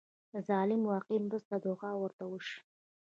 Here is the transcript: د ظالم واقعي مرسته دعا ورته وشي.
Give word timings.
د 0.31 0.33
ظالم 0.47 0.81
واقعي 0.91 1.19
مرسته 1.27 1.55
دعا 1.65 1.91
ورته 1.97 2.23
وشي. 2.31 2.59